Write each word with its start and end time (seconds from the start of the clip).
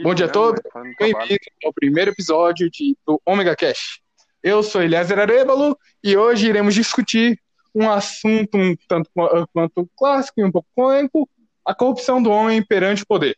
Bom 0.00 0.14
dia 0.14 0.26
a 0.26 0.28
todos, 0.28 0.62
bem-vindos 0.96 1.48
ao 1.64 1.72
primeiro 1.72 2.12
episódio 2.12 2.70
de, 2.70 2.96
do 3.04 3.20
Omega 3.26 3.56
Cash. 3.56 4.00
Eu 4.40 4.62
sou 4.62 4.80
Eliezer 4.80 5.18
Arebalo 5.18 5.76
e 6.04 6.16
hoje 6.16 6.48
iremos 6.48 6.72
discutir 6.72 7.40
um 7.74 7.90
assunto 7.90 8.56
um 8.56 8.76
tanto 8.86 9.10
quanto 9.52 9.90
clássico 9.96 10.40
e 10.40 10.44
um 10.44 10.52
pouco 10.52 10.68
cômico, 10.72 11.28
a 11.64 11.74
corrupção 11.74 12.22
do 12.22 12.30
homem 12.30 12.64
perante 12.64 13.02
o 13.02 13.06
poder. 13.06 13.36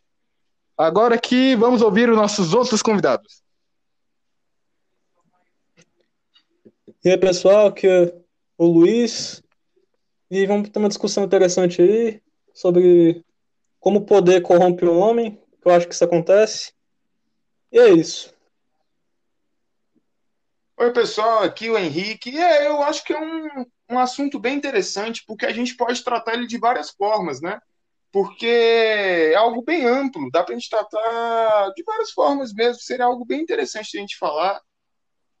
Agora 0.77 1.15
aqui 1.15 1.55
vamos 1.55 1.81
ouvir 1.81 2.11
os 2.11 2.15
nossos 2.15 2.53
outros 2.53 2.83
convidados. 2.83 3.41
E 7.03 7.09
aí, 7.09 7.17
pessoal, 7.17 7.67
aqui 7.67 7.87
é 7.87 8.13
o 8.55 8.67
Luiz 8.67 9.41
e 10.29 10.45
vamos 10.45 10.69
ter 10.69 10.77
uma 10.77 10.89
discussão 10.89 11.23
interessante 11.23 11.81
aí 11.81 12.21
sobre 12.53 13.25
como 13.79 13.97
o 13.99 14.05
poder 14.05 14.41
corrompe 14.41 14.85
o 14.85 14.95
homem, 14.95 15.40
que 15.61 15.67
eu 15.67 15.71
acho 15.71 15.87
que 15.87 15.93
isso 15.93 16.03
acontece. 16.03 16.73
E 17.71 17.79
é 17.79 17.89
isso. 17.89 18.33
Oi, 20.77 20.91
pessoal, 20.91 21.43
aqui 21.43 21.69
o 21.69 21.77
Henrique. 21.77 22.35
É, 22.35 22.67
eu 22.67 22.81
acho 22.81 23.03
que 23.03 23.13
é 23.13 23.19
um, 23.19 23.65
um 23.91 23.99
assunto 23.99 24.39
bem 24.39 24.57
interessante, 24.57 25.23
porque 25.27 25.45
a 25.45 25.53
gente 25.53 25.75
pode 25.75 26.03
tratar 26.03 26.33
ele 26.33 26.47
de 26.47 26.57
várias 26.57 26.89
formas, 26.89 27.39
né? 27.39 27.59
Porque 28.11 28.47
é 28.47 29.35
algo 29.35 29.61
bem 29.61 29.85
amplo, 29.85 30.29
dá 30.31 30.43
para 30.43 30.53
a 30.53 30.57
gente 30.57 30.69
tratar 30.69 31.69
de 31.69 31.83
várias 31.83 32.11
formas 32.11 32.51
mesmo, 32.51 32.81
seria 32.81 33.05
algo 33.05 33.23
bem 33.23 33.41
interessante 33.41 33.91
de 33.91 33.97
a 33.99 34.01
gente 34.01 34.17
falar. 34.17 34.59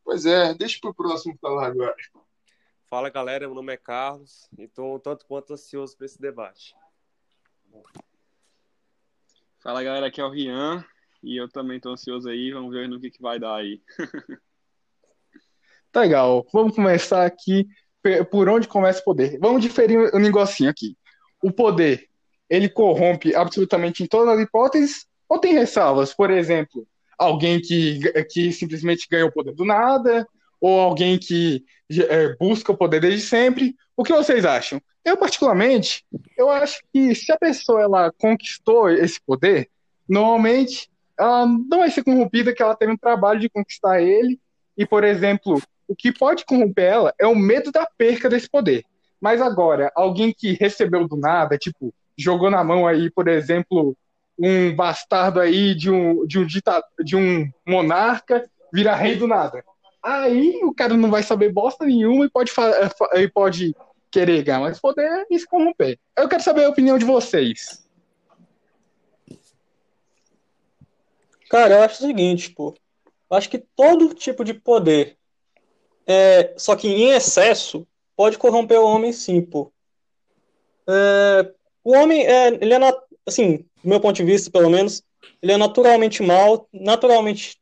Pois 0.05 0.25
é, 0.25 0.53
deixa 0.53 0.77
para 0.79 0.91
o 0.91 0.95
próximo 0.95 1.37
falar 1.41 1.67
agora. 1.67 1.95
Fala 2.87 3.09
galera, 3.09 3.47
meu 3.47 3.55
nome 3.55 3.73
é 3.73 3.77
Carlos 3.77 4.47
e 4.57 4.63
estou 4.63 4.99
tanto 4.99 5.25
quanto 5.25 5.53
ansioso 5.53 5.97
para 5.97 6.05
esse 6.05 6.21
debate. 6.21 6.75
Fala 9.63 9.83
galera, 9.83 10.07
aqui 10.07 10.19
é 10.19 10.25
o 10.25 10.29
Rian 10.29 10.83
e 11.21 11.39
eu 11.39 11.47
também 11.47 11.77
estou 11.77 11.91
ansioso 11.91 12.27
aí, 12.27 12.51
vamos 12.51 12.73
ver 12.73 12.89
no 12.89 12.99
que, 12.99 13.11
que 13.11 13.21
vai 13.21 13.39
dar 13.39 13.57
aí. 13.57 13.79
tá 15.91 16.01
legal, 16.01 16.43
vamos 16.51 16.75
começar 16.75 17.23
aqui 17.23 17.67
por 18.31 18.49
onde 18.49 18.67
começa 18.67 19.01
o 19.01 19.03
poder. 19.03 19.37
Vamos 19.39 19.61
diferir 19.61 19.99
um 20.15 20.19
negocinho 20.19 20.67
aqui. 20.67 20.97
O 21.43 21.51
poder, 21.51 22.07
ele 22.49 22.67
corrompe 22.67 23.35
absolutamente 23.35 24.01
em 24.01 24.07
todas 24.07 24.33
as 24.35 24.41
hipóteses 24.41 25.05
ou 25.29 25.37
tem 25.37 25.53
ressalvas? 25.53 26.11
Por 26.11 26.31
exemplo, 26.31 26.87
alguém 27.15 27.61
que, 27.61 27.99
que 28.31 28.51
simplesmente 28.51 29.07
ganha 29.07 29.27
o 29.27 29.31
poder 29.31 29.53
do 29.53 29.63
nada, 29.63 30.27
ou 30.61 30.79
alguém 30.79 31.17
que 31.17 31.65
é, 32.07 32.35
busca 32.37 32.71
o 32.71 32.77
poder 32.77 33.01
desde 33.01 33.21
sempre. 33.21 33.75
O 33.97 34.03
que 34.03 34.13
vocês 34.13 34.45
acham? 34.45 34.79
Eu, 35.03 35.17
particularmente, 35.17 36.05
eu 36.37 36.49
acho 36.49 36.79
que 36.93 37.15
se 37.15 37.31
a 37.31 37.37
pessoa 37.37 37.81
ela 37.81 38.11
conquistou 38.17 38.89
esse 38.89 39.19
poder, 39.19 39.67
normalmente 40.07 40.89
ela 41.19 41.45
não 41.45 41.79
vai 41.79 41.89
ser 41.89 42.03
corrompida 42.03 42.53
que 42.53 42.61
ela 42.61 42.75
teve 42.75 42.91
um 42.91 42.97
trabalho 42.97 43.39
de 43.39 43.49
conquistar 43.49 44.01
ele. 44.01 44.39
E, 44.77 44.85
por 44.85 45.03
exemplo, 45.03 45.61
o 45.87 45.95
que 45.95 46.11
pode 46.11 46.45
corromper 46.45 46.85
ela 46.85 47.13
é 47.19 47.25
o 47.25 47.35
medo 47.35 47.71
da 47.71 47.87
perca 47.97 48.29
desse 48.29 48.49
poder. 48.49 48.83
Mas 49.19 49.41
agora, 49.41 49.91
alguém 49.95 50.33
que 50.35 50.53
recebeu 50.53 51.07
do 51.07 51.15
nada, 51.15 51.57
tipo, 51.57 51.93
jogou 52.17 52.49
na 52.49 52.63
mão 52.63 52.87
aí, 52.87 53.09
por 53.11 53.27
exemplo, 53.27 53.95
um 54.37 54.75
bastardo 54.75 55.39
aí 55.39 55.75
de 55.75 55.91
um, 55.91 56.25
de 56.25 56.39
um, 56.39 56.45
ditado, 56.45 56.83
de 57.03 57.15
um 57.15 57.47
monarca, 57.67 58.49
vira 58.73 58.95
rei 58.95 59.15
do 59.15 59.27
nada. 59.27 59.63
Aí 60.03 60.59
o 60.63 60.73
cara 60.73 60.95
não 60.97 61.11
vai 61.11 61.21
saber 61.21 61.51
bosta 61.51 61.85
nenhuma 61.85 62.25
e 62.25 62.29
pode, 62.29 62.51
e 63.15 63.27
pode 63.27 63.75
querer 64.09 64.43
ganhar 64.43 64.59
mais 64.59 64.79
poder 64.79 65.25
e 65.29 65.39
se 65.39 65.47
corromper. 65.47 65.99
Eu 66.17 66.27
quero 66.27 66.43
saber 66.43 66.65
a 66.65 66.69
opinião 66.69 66.97
de 66.97 67.05
vocês. 67.05 67.85
Cara, 71.49 71.75
eu 71.75 71.83
acho 71.83 72.03
o 72.03 72.07
seguinte, 72.07 72.49
pô. 72.51 72.73
Eu 73.29 73.37
acho 73.37 73.49
que 73.49 73.59
todo 73.75 74.13
tipo 74.13 74.43
de 74.43 74.53
poder, 74.53 75.17
é, 76.07 76.53
só 76.57 76.75
que 76.75 76.87
em 76.87 77.11
excesso, 77.11 77.87
pode 78.15 78.37
corromper 78.37 78.79
o 78.79 78.85
homem 78.85 79.13
sim, 79.13 79.41
pô. 79.41 79.71
É, 80.87 81.53
o 81.83 81.93
homem, 81.93 82.25
é, 82.25 82.47
ele 82.47 82.73
é, 82.73 82.77
assim, 83.25 83.57
do 83.83 83.89
meu 83.89 83.99
ponto 83.99 84.15
de 84.15 84.23
vista, 84.23 84.49
pelo 84.49 84.69
menos, 84.69 85.03
ele 85.41 85.51
é 85.51 85.57
naturalmente 85.57 86.23
mal, 86.23 86.67
naturalmente 86.73 87.59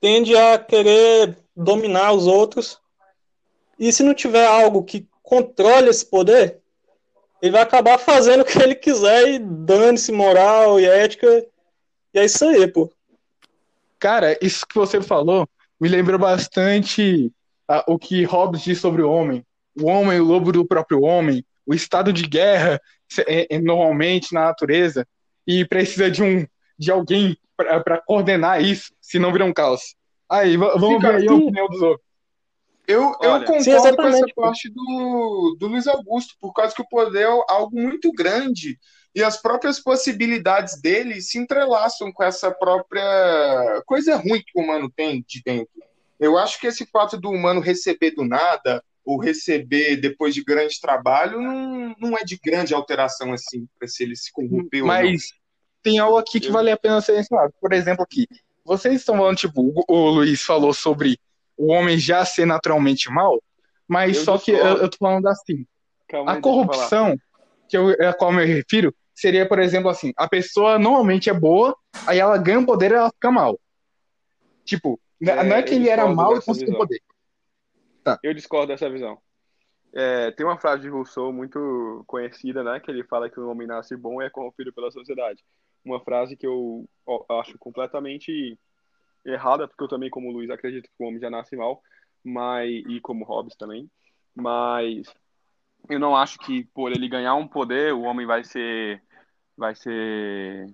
tende 0.00 0.36
a 0.36 0.58
querer 0.58 1.36
dominar 1.58 2.12
os 2.12 2.26
outros. 2.26 2.80
E 3.78 3.92
se 3.92 4.02
não 4.02 4.14
tiver 4.14 4.46
algo 4.46 4.84
que 4.84 5.06
controle 5.22 5.88
esse 5.88 6.06
poder, 6.06 6.58
ele 7.42 7.52
vai 7.52 7.62
acabar 7.62 7.98
fazendo 7.98 8.42
o 8.42 8.44
que 8.44 8.60
ele 8.62 8.74
quiser 8.74 9.28
e 9.28 9.38
dane-se 9.38 10.12
moral 10.12 10.78
e 10.80 10.86
ética. 10.86 11.44
E 12.14 12.18
é 12.18 12.24
isso 12.24 12.44
aí, 12.44 12.66
pô. 12.66 12.90
Cara, 13.98 14.38
isso 14.40 14.66
que 14.66 14.76
você 14.76 15.02
falou 15.02 15.48
me 15.80 15.88
lembrou 15.88 16.18
bastante 16.18 17.32
o 17.86 17.98
que 17.98 18.24
Hobbes 18.24 18.62
diz 18.62 18.80
sobre 18.80 19.02
o 19.02 19.10
homem. 19.10 19.44
O 19.80 19.86
homem, 19.86 20.20
o 20.20 20.24
lobo 20.24 20.50
do 20.52 20.64
próprio 20.64 21.02
homem, 21.02 21.44
o 21.66 21.74
estado 21.74 22.12
de 22.12 22.26
guerra 22.26 22.80
é, 23.26 23.54
é, 23.54 23.58
normalmente 23.58 24.32
na 24.32 24.46
natureza 24.46 25.06
e 25.46 25.64
precisa 25.64 26.10
de 26.10 26.22
um 26.22 26.46
de 26.78 26.90
alguém 26.90 27.36
para 27.56 28.00
coordenar 28.02 28.62
isso, 28.62 28.92
senão 29.00 29.32
vira 29.32 29.44
um 29.44 29.52
caos. 29.52 29.96
Aí, 30.28 30.56
vamos 30.56 30.96
Fica 30.96 31.12
ver 31.12 31.22
aí 31.22 31.28
a 31.28 31.32
opinião 31.32 31.68
dos 31.68 31.82
outros. 31.82 32.08
Eu, 32.86 33.14
Olha, 33.20 33.42
eu 33.42 33.44
concordo 33.44 33.62
sim, 33.62 33.70
com 33.70 34.06
essa 34.06 34.26
parte 34.34 34.70
do, 34.70 35.56
do 35.58 35.66
Luiz 35.66 35.86
Augusto, 35.86 36.34
por 36.40 36.54
causa 36.54 36.74
que 36.74 36.80
o 36.80 36.88
poder 36.88 37.26
é 37.26 37.44
algo 37.48 37.78
muito 37.78 38.10
grande 38.12 38.78
e 39.14 39.22
as 39.22 39.40
próprias 39.40 39.78
possibilidades 39.78 40.80
dele 40.80 41.20
se 41.20 41.38
entrelaçam 41.38 42.10
com 42.10 42.22
essa 42.22 42.50
própria 42.50 43.82
coisa 43.84 44.16
ruim 44.16 44.40
que 44.40 44.58
o 44.58 44.62
humano 44.62 44.90
tem 44.94 45.24
de 45.26 45.42
dentro. 45.44 45.68
Eu 46.18 46.38
acho 46.38 46.58
que 46.58 46.66
esse 46.66 46.86
fato 46.86 47.18
do 47.18 47.30
humano 47.30 47.60
receber 47.60 48.12
do 48.12 48.24
nada 48.24 48.82
ou 49.04 49.18
receber 49.18 49.96
depois 49.96 50.34
de 50.34 50.44
grande 50.44 50.80
trabalho 50.80 51.40
não, 51.40 51.94
não 51.98 52.16
é 52.16 52.24
de 52.24 52.38
grande 52.38 52.74
alteração 52.74 53.32
assim, 53.32 53.66
para 53.78 53.88
se 53.88 54.02
ele 54.02 54.16
se 54.16 54.32
corromper 54.32 54.84
Mas 54.84 55.04
ou 55.04 55.12
não. 55.12 55.18
tem 55.82 55.98
algo 55.98 56.18
aqui 56.18 56.40
que 56.40 56.50
vale 56.50 56.70
a 56.70 56.76
pena 56.76 57.00
ser 57.00 57.18
ensinado. 57.18 57.52
Por 57.60 57.72
exemplo, 57.72 58.02
aqui, 58.02 58.26
vocês 58.68 58.96
estão 58.96 59.16
falando, 59.16 59.36
tipo, 59.36 59.72
o 59.88 60.10
Luiz 60.10 60.42
falou 60.42 60.74
sobre 60.74 61.18
o 61.56 61.72
homem 61.72 61.98
já 61.98 62.24
ser 62.24 62.46
naturalmente 62.46 63.10
mal, 63.10 63.42
mas 63.88 64.18
eu 64.18 64.24
só 64.24 64.38
que 64.38 64.50
eu, 64.50 64.58
eu 64.58 64.90
tô 64.90 64.98
falando 64.98 65.26
assim. 65.26 65.66
Calma 66.06 66.32
a 66.32 66.40
corrupção, 66.40 67.16
que 67.68 67.76
eu, 67.76 67.90
a 68.06 68.12
qual 68.12 68.30
eu 68.30 68.36
me 68.36 68.44
refiro, 68.44 68.94
seria, 69.14 69.48
por 69.48 69.58
exemplo, 69.58 69.90
assim, 69.90 70.12
a 70.16 70.28
pessoa 70.28 70.78
normalmente 70.78 71.28
é 71.28 71.34
boa, 71.34 71.76
aí 72.06 72.18
ela 72.18 72.38
ganha 72.38 72.60
o 72.60 72.66
poder 72.66 72.92
e 72.92 72.94
ela 72.94 73.10
fica 73.10 73.30
mal. 73.30 73.58
Tipo, 74.64 75.00
é, 75.20 75.42
não 75.42 75.56
é 75.56 75.62
que 75.62 75.74
ele 75.74 75.88
era 75.88 76.06
mal 76.06 76.36
e 76.36 76.42
conseguiu 76.42 76.74
o 76.74 76.78
poder. 76.78 77.00
Tá. 78.04 78.18
Eu 78.22 78.32
discordo 78.32 78.68
dessa 78.68 78.88
visão. 78.88 79.18
É, 79.92 80.30
tem 80.32 80.46
uma 80.46 80.58
frase 80.58 80.82
de 80.82 80.88
Rousseau 80.88 81.32
muito 81.32 82.04
conhecida, 82.06 82.62
né? 82.62 82.78
Que 82.78 82.90
ele 82.90 83.02
fala 83.04 83.28
que 83.28 83.40
o 83.40 83.48
homem 83.48 83.66
nasce 83.66 83.96
bom 83.96 84.22
e 84.22 84.26
é 84.26 84.30
corrompido 84.30 84.72
pela 84.72 84.90
sociedade. 84.90 85.42
Uma 85.88 86.00
frase 86.00 86.36
que 86.36 86.46
eu 86.46 86.86
acho 87.40 87.58
completamente 87.58 88.58
errada, 89.24 89.66
porque 89.66 89.82
eu 89.82 89.88
também, 89.88 90.10
como 90.10 90.30
Luiz, 90.30 90.50
acredito 90.50 90.84
que 90.84 91.02
o 91.02 91.06
homem 91.06 91.18
já 91.18 91.30
nasce 91.30 91.56
mal, 91.56 91.82
mas, 92.22 92.70
e 92.86 93.00
como 93.00 93.24
Hobbes 93.24 93.56
também, 93.56 93.90
mas 94.34 95.02
eu 95.88 95.98
não 95.98 96.14
acho 96.14 96.38
que 96.40 96.64
por 96.74 96.92
ele 96.92 97.08
ganhar 97.08 97.34
um 97.36 97.48
poder, 97.48 97.94
o 97.94 98.02
homem 98.02 98.26
vai 98.26 98.44
ser, 98.44 99.02
vai 99.56 99.74
ser, 99.74 100.66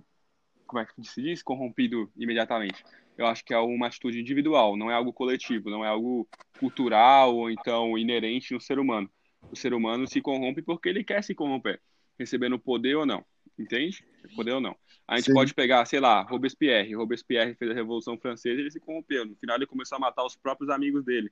como 0.67 0.81
é 0.81 0.85
que 0.85 1.05
se 1.05 1.23
diz, 1.23 1.45
corrompido 1.45 2.11
imediatamente. 2.17 2.83
Eu 3.17 3.27
acho 3.27 3.45
que 3.45 3.55
é 3.55 3.59
uma 3.59 3.87
atitude 3.87 4.21
individual, 4.21 4.77
não 4.77 4.91
é 4.91 4.95
algo 4.95 5.13
coletivo, 5.13 5.71
não 5.71 5.85
é 5.85 5.89
algo 5.89 6.29
cultural 6.59 7.37
ou 7.37 7.49
então 7.49 7.97
inerente 7.97 8.53
no 8.53 8.61
ser 8.61 8.81
humano. 8.81 9.09
O 9.49 9.55
ser 9.55 9.73
humano 9.73 10.09
se 10.09 10.21
corrompe 10.21 10.61
porque 10.61 10.89
ele 10.89 11.05
quer 11.05 11.23
se 11.23 11.37
corromper, 11.37 11.81
recebendo 12.19 12.59
poder 12.59 12.97
ou 12.97 13.07
não, 13.07 13.25
entende? 13.59 14.05
Poder 14.35 14.53
ou 14.53 14.61
não. 14.61 14.77
A 15.07 15.17
gente 15.17 15.27
Sim. 15.27 15.35
pode 15.35 15.55
pegar, 15.55 15.85
sei 15.85 16.01
lá, 16.01 16.23
Robespierre. 16.23 16.95
Robespierre 16.95 17.55
fez 17.55 17.71
a 17.71 17.75
Revolução 17.75 18.19
Francesa 18.19 18.57
e 18.57 18.61
ele 18.61 18.71
se 18.71 18.81
corrompeu. 18.81 19.25
No 19.25 19.37
final, 19.37 19.57
ele 19.57 19.67
começou 19.67 19.97
a 19.97 19.99
matar 19.99 20.25
os 20.25 20.37
próprios 20.37 20.71
amigos 20.71 21.05
dele. 21.05 21.31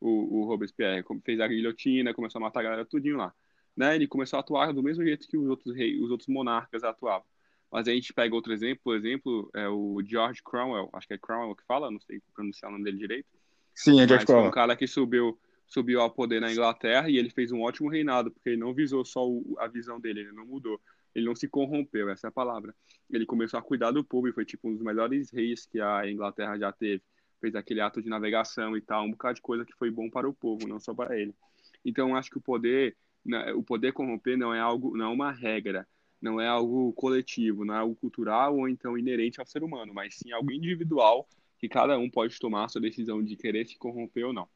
O, 0.00 0.40
o 0.40 0.44
Robespierre 0.44 1.04
fez 1.24 1.40
a 1.40 1.48
guilhotina, 1.48 2.12
começou 2.12 2.38
a 2.38 2.42
matar 2.42 2.60
a 2.60 2.64
galera 2.64 2.84
tudinho 2.84 3.16
lá. 3.16 3.32
Né? 3.76 3.94
Ele 3.94 4.06
começou 4.06 4.36
a 4.36 4.40
atuar 4.40 4.72
do 4.72 4.82
mesmo 4.82 5.04
jeito 5.04 5.28
que 5.28 5.36
os 5.36 5.48
outros 5.48 5.74
reis, 5.74 6.00
os 6.00 6.10
outros 6.10 6.28
monarcas 6.28 6.84
atuavam. 6.84 7.26
Mas 7.70 7.88
a 7.88 7.92
gente 7.92 8.12
pega 8.12 8.34
outro 8.34 8.52
exemplo, 8.52 8.80
por 8.84 8.96
exemplo, 8.96 9.50
é 9.54 9.68
o 9.68 10.00
George 10.04 10.42
Cromwell. 10.44 10.90
Acho 10.92 11.08
que 11.08 11.14
é 11.14 11.18
Cromwell 11.18 11.56
que 11.56 11.64
fala, 11.66 11.90
não 11.90 12.00
sei 12.00 12.20
pronunciar 12.34 12.70
o 12.70 12.72
nome 12.72 12.84
dele 12.84 12.98
direito. 12.98 13.26
Sim, 13.74 14.00
é 14.00 14.06
George 14.06 14.26
Cromwell. 14.26 14.48
um 14.48 14.52
cara 14.52 14.76
que 14.76 14.86
subiu 14.86 15.38
subiu 15.66 16.00
ao 16.00 16.10
poder 16.10 16.40
na 16.40 16.52
Inglaterra 16.52 17.08
e 17.08 17.16
ele 17.16 17.30
fez 17.30 17.50
um 17.50 17.62
ótimo 17.62 17.88
reinado, 17.88 18.30
porque 18.30 18.50
ele 18.50 18.58
não 18.58 18.72
visou 18.72 19.04
só 19.04 19.26
o, 19.26 19.56
a 19.58 19.66
visão 19.66 19.98
dele, 19.98 20.20
ele 20.20 20.32
não 20.32 20.46
mudou. 20.46 20.80
Ele 21.14 21.26
não 21.26 21.34
se 21.34 21.48
corrompeu, 21.48 22.10
essa 22.10 22.26
é 22.26 22.28
a 22.28 22.32
palavra. 22.32 22.74
Ele 23.10 23.24
começou 23.24 23.58
a 23.58 23.62
cuidar 23.62 23.90
do 23.90 24.04
povo 24.04 24.28
e 24.28 24.32
foi 24.32 24.44
tipo 24.44 24.68
um 24.68 24.72
dos 24.72 24.82
melhores 24.82 25.30
reis 25.30 25.66
que 25.66 25.80
a 25.80 26.10
Inglaterra 26.10 26.58
já 26.58 26.72
teve. 26.72 27.02
Fez 27.40 27.54
aquele 27.54 27.80
ato 27.80 28.02
de 28.02 28.08
navegação 28.08 28.76
e 28.76 28.80
tal, 28.80 29.04
um 29.04 29.10
bocado 29.10 29.36
de 29.36 29.42
coisa 29.42 29.64
que 29.64 29.74
foi 29.74 29.90
bom 29.90 30.10
para 30.10 30.28
o 30.28 30.34
povo, 30.34 30.66
não 30.66 30.80
só 30.80 30.94
para 30.94 31.18
ele. 31.18 31.34
Então, 31.84 32.16
acho 32.16 32.30
que 32.30 32.38
o 32.38 32.40
poder, 32.40 32.96
né, 33.24 33.52
o 33.52 33.62
poder 33.62 33.92
corromper 33.92 34.36
não 34.36 34.52
é 34.52 34.58
algo, 34.58 34.96
não 34.96 35.06
é 35.06 35.08
uma 35.08 35.30
regra, 35.30 35.86
não 36.20 36.40
é 36.40 36.48
algo 36.48 36.92
coletivo, 36.94 37.64
não 37.64 37.74
é 37.74 37.78
algo 37.78 37.94
cultural 37.94 38.56
ou 38.56 38.68
então 38.68 38.96
inerente 38.96 39.40
ao 39.40 39.46
ser 39.46 39.62
humano, 39.62 39.92
mas 39.92 40.16
sim 40.16 40.32
algo 40.32 40.50
individual 40.50 41.28
que 41.58 41.68
cada 41.68 41.98
um 41.98 42.10
pode 42.10 42.38
tomar 42.38 42.64
a 42.64 42.68
sua 42.68 42.80
decisão 42.80 43.22
de 43.22 43.36
querer 43.36 43.66
se 43.66 43.76
corromper 43.78 44.26
ou 44.26 44.32
não. 44.32 44.48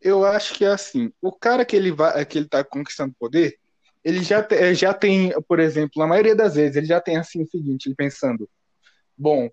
Eu 0.00 0.24
acho 0.24 0.54
que 0.54 0.64
é 0.64 0.68
assim, 0.68 1.12
o 1.20 1.32
cara 1.32 1.64
que 1.64 1.76
ele 1.76 1.90
vai, 1.92 2.24
que 2.26 2.36
ele 2.36 2.48
tá 2.48 2.62
conquistando 2.62 3.14
poder, 3.18 3.58
ele 4.04 4.22
já, 4.22 4.42
te, 4.42 4.74
já 4.74 4.92
tem, 4.92 5.32
por 5.48 5.58
exemplo, 5.58 5.92
na 5.96 6.06
maioria 6.06 6.36
das 6.36 6.54
vezes, 6.54 6.76
ele 6.76 6.86
já 6.86 7.00
tem 7.00 7.16
assim 7.16 7.42
o 7.42 7.46
seguinte, 7.46 7.86
ele 7.86 7.94
pensando, 7.94 8.48
bom, 9.16 9.48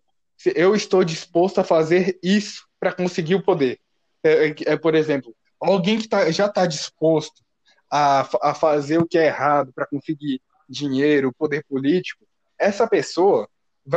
eu 0.55 0.75
estou 0.75 1.03
disposto 1.03 1.59
a 1.59 1.63
fazer 1.63 2.19
isso 2.21 2.67
para 2.79 2.91
conseguir 2.91 3.35
o 3.35 3.43
poder. 3.43 3.79
É, 4.23 4.47
é, 4.49 4.55
é, 4.65 4.77
por 4.77 4.93
exemplo, 4.93 5.35
alguém 5.59 5.99
que 5.99 6.07
tá, 6.07 6.29
já 6.31 6.47
está 6.47 6.65
disposto 6.65 7.41
a, 7.89 8.27
a 8.41 8.53
fazer 8.53 8.97
o 8.97 9.07
que 9.07 9.17
é 9.17 9.27
errado 9.27 9.71
para 9.73 9.87
conseguir 9.87 10.41
dinheiro, 10.67 11.33
poder 11.33 11.63
político, 11.65 12.25
essa 12.57 12.87
pessoa 12.87 13.47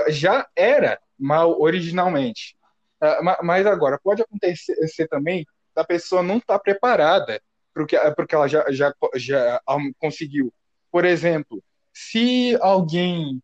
já 0.09 0.47
era 0.55 0.99
mal 1.19 1.61
originalmente. 1.61 2.57
Uh, 3.03 3.45
mas 3.45 3.67
agora, 3.67 3.99
pode 4.03 4.23
acontecer 4.23 5.09
também 5.09 5.47
da 5.75 5.85
pessoa 5.85 6.23
não 6.23 6.39
estar 6.39 6.55
tá 6.55 6.59
preparada 6.59 7.41
porque, 7.75 7.99
porque 8.17 8.35
ela 8.35 8.47
já, 8.47 8.65
já, 8.71 8.95
já 9.17 9.61
conseguiu. 9.99 10.53
Por 10.91 11.05
exemplo, 11.05 11.63
se 11.93 12.57
alguém 12.61 13.43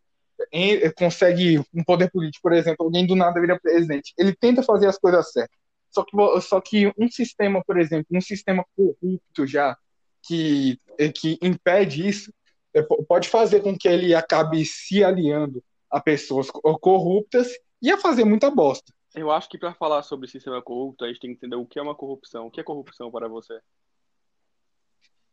consegue 0.97 1.59
um 1.75 1.85
poder 1.85 2.11
político, 2.11 2.43
por 2.43 2.53
exemplo, 2.53 2.87
alguém 2.87 3.07
do 3.07 3.17
nada 3.17 3.41
vira 3.41 3.59
presidente, 3.61 4.15
ele 4.17 4.35
tenta 4.35 4.63
fazer 4.63 4.87
as 4.87 4.99
coisas 4.99 5.31
certas. 5.33 5.59
Só 5.91 6.05
que, 6.05 6.41
só 6.41 6.61
que 6.61 6.93
um 6.97 7.11
sistema, 7.11 7.63
por 7.67 7.79
exemplo, 7.79 8.07
um 8.13 8.21
sistema 8.21 8.65
corrupto 8.77 9.47
já, 9.47 9.77
que, 10.23 10.79
que 11.15 11.39
impede 11.43 12.07
isso, 12.07 12.33
é, 12.73 12.83
pode 12.83 13.29
fazer 13.29 13.61
com 13.61 13.77
que 13.77 13.89
ele 13.89 14.15
acabe 14.15 14.65
se 14.65 15.03
aliando 15.03 15.63
a 15.91 16.01
pessoas 16.01 16.49
corruptas 16.81 17.49
e 17.83 17.91
a 17.91 17.99
fazer 17.99 18.25
muita 18.25 18.51
bosta. 18.51 18.93
Eu 19.15 19.31
acho 19.33 19.49
que 19.49 19.59
para 19.59 19.75
falar 19.75 20.03
sobre 20.03 20.29
sistema 20.29 20.63
corrupto, 20.63 21.05
a 21.05 21.09
gente 21.09 21.19
tem 21.19 21.31
que 21.31 21.37
entender 21.37 21.57
o 21.57 21.67
que 21.67 21.81
é 21.81 21.83
uma 21.83 21.97
corrupção. 21.97 22.47
O 22.47 22.51
que 22.51 22.61
é 22.61 22.65
corrupção 22.65 23.11
para 23.11 23.27
você? 23.27 23.59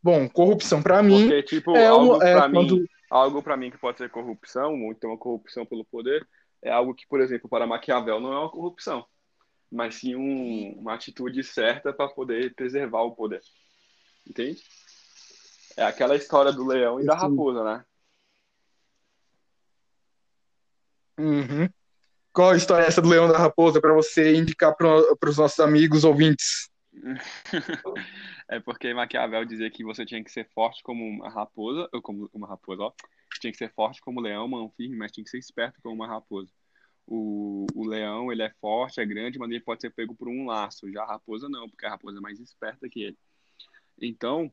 Bom, 0.08 0.30
corrupção 0.30 0.82
para 0.82 1.04
mim 1.04 1.28
Porque, 1.28 1.44
tipo, 1.44 1.76
é, 1.76 1.88
algo 1.88 2.24
é 2.24 2.34
para 2.34 2.50
quando... 2.50 2.78
mim, 2.78 2.88
algo 3.10 3.44
para 3.44 3.58
mim 3.58 3.70
que 3.70 3.78
pode 3.78 3.98
ser 3.98 4.10
corrupção, 4.10 4.82
ou 4.82 4.94
então 4.94 5.10
uma 5.10 5.18
corrupção 5.18 5.66
pelo 5.66 5.84
poder, 5.84 6.26
é 6.62 6.72
algo 6.72 6.96
que, 6.96 7.06
por 7.06 7.20
exemplo, 7.20 7.50
para 7.50 7.68
Maquiavel 7.68 8.22
não 8.22 8.32
é 8.32 8.40
uma 8.40 8.50
corrupção, 8.50 9.06
mas 9.70 9.96
sim 9.96 10.16
um, 10.16 10.80
uma 10.80 10.94
atitude 10.94 11.44
certa 11.44 11.92
para 11.92 12.08
poder 12.08 12.56
preservar 12.56 13.02
o 13.02 13.18
poder. 13.18 13.42
Entende? 14.26 14.62
É 15.76 15.84
aquela 15.84 16.16
história 16.16 16.54
do 16.54 16.66
leão 16.66 17.02
e 17.02 17.06
da 17.06 17.14
raposa, 17.14 17.62
né? 17.66 17.86
Uhum. 21.20 21.68
Qual 22.32 22.52
a 22.52 22.56
história 22.56 22.86
é 22.86 22.88
essa 22.88 23.02
do 23.02 23.10
leão 23.10 23.28
e 23.28 23.34
da 23.34 23.40
raposa 23.40 23.82
para 23.82 23.94
você 23.94 24.38
indicar 24.38 24.74
para 24.74 25.30
os 25.30 25.38
nossos 25.38 25.60
amigos 25.60 26.06
ouvintes? 26.06 26.70
é 28.50 28.60
porque 28.60 28.94
Maquiavel 28.94 29.46
dizia 29.46 29.70
que 29.70 29.84
você 29.84 30.06
tinha 30.06 30.24
que 30.24 30.32
ser 30.32 30.48
forte 30.54 30.82
como 30.82 31.06
uma 31.06 31.30
raposa, 31.30 31.90
ou 31.94 32.02
como 32.02 32.30
uma 32.34 32.48
raposa, 32.48 32.84
ó. 32.84 32.94
Tinha 33.40 33.52
que 33.52 33.58
ser 33.58 33.72
forte 33.74 34.02
como 34.02 34.22
leão, 34.22 34.48
mão 34.48 34.70
firme, 34.70 34.96
mas 34.96 35.12
tinha 35.12 35.24
que 35.24 35.30
ser 35.30 35.38
esperto 35.38 35.82
como 35.82 35.96
uma 35.96 36.08
raposa. 36.08 36.52
O, 37.06 37.66
o 37.76 37.88
leão, 37.88 38.32
ele 38.32 38.42
é 38.42 38.50
forte, 38.62 39.00
é 39.00 39.06
grande, 39.06 39.38
mas 39.38 39.50
ele 39.50 39.60
pode 39.60 39.82
ser 39.82 39.90
pego 39.92 40.16
por 40.16 40.28
um 40.28 40.46
laço. 40.46 40.92
Já 40.92 41.04
a 41.04 41.08
raposa 41.08 41.48
não, 41.50 41.70
porque 41.70 41.86
a 41.86 41.90
raposa 41.90 42.18
é 42.18 42.22
mais 42.22 42.40
esperta 42.40 42.90
que 42.90 43.02
ele. 43.02 43.18
Então, 44.02 44.52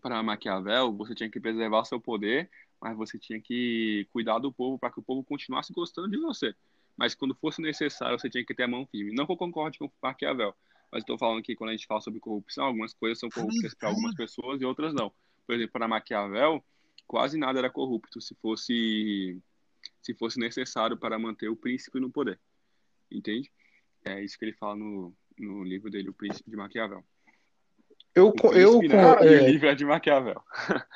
para 0.00 0.22
Maquiavel, 0.22 0.92
você 0.92 1.14
tinha 1.14 1.30
que 1.30 1.40
preservar 1.40 1.84
seu 1.84 2.00
poder, 2.00 2.48
mas 2.80 2.96
você 2.96 3.18
tinha 3.18 3.40
que 3.40 4.06
cuidar 4.12 4.38
do 4.38 4.52
povo 4.52 4.78
para 4.78 4.90
que 4.90 5.00
o 5.00 5.02
povo 5.02 5.24
continuasse 5.24 5.72
gostando 5.72 6.08
de 6.08 6.16
você. 6.16 6.54
Mas 6.96 7.14
quando 7.14 7.34
fosse 7.34 7.60
necessário, 7.60 8.18
você 8.18 8.30
tinha 8.30 8.44
que 8.44 8.54
ter 8.54 8.64
a 8.64 8.68
mão 8.68 8.86
firme. 8.86 9.12
Não 9.12 9.26
que 9.26 9.32
eu 9.32 9.36
concorde 9.36 9.78
com 9.78 9.90
Maquiavel, 10.02 10.54
mas 10.90 11.02
estou 11.02 11.18
falando 11.18 11.42
que 11.42 11.54
quando 11.54 11.70
a 11.70 11.72
gente 11.72 11.86
fala 11.86 12.00
sobre 12.00 12.20
corrupção, 12.20 12.64
algumas 12.64 12.92
coisas 12.92 13.18
são 13.18 13.28
corruptas 13.28 13.74
para 13.74 13.88
algumas 13.88 14.14
pessoas 14.14 14.60
e 14.60 14.64
outras 14.64 14.92
não. 14.92 15.12
Por 15.46 15.54
exemplo, 15.54 15.72
para 15.72 15.88
Maquiavel, 15.88 16.64
quase 17.06 17.38
nada 17.38 17.58
era 17.58 17.70
corrupto 17.70 18.20
se 18.20 18.34
fosse 18.36 19.40
se 20.02 20.14
fosse 20.14 20.38
necessário 20.38 20.96
para 20.96 21.18
manter 21.18 21.48
o 21.48 21.56
príncipe 21.56 22.00
no 22.00 22.10
poder. 22.10 22.40
Entende? 23.10 23.50
É 24.04 24.22
isso 24.22 24.38
que 24.38 24.44
ele 24.44 24.52
fala 24.54 24.76
no, 24.76 25.14
no 25.38 25.62
livro 25.62 25.90
dele, 25.90 26.08
O 26.08 26.14
Príncipe 26.14 26.50
de 26.50 26.56
Maquiavel. 26.56 27.04
Eu, 28.14 28.32
príncipe, 28.32 28.60
eu, 28.60 28.80
né? 28.80 28.96
é... 29.20 29.42
O 29.42 29.46
livro 29.46 29.68
é 29.68 29.74
de 29.74 29.84
Maquiavel. 29.84 30.42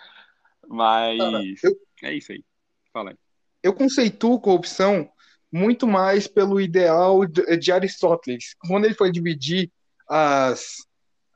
Mas 0.67 1.19
Cara, 1.19 1.43
eu... 1.63 1.81
é 2.03 2.15
isso 2.15 2.33
aí. 2.33 2.45
Fala 2.93 3.11
aí. 3.11 3.17
Eu 3.63 3.75
conceituo 3.75 4.41
corrupção 4.41 5.11
muito 5.53 5.87
mais 5.87 6.27
pelo 6.27 6.61
ideal 6.61 7.25
de 7.27 7.71
Aristóteles. 7.71 8.55
Quando 8.59 8.87
ele 8.87 8.95
foi 8.95 9.11
dividir 9.11 9.71
as, 10.09 10.77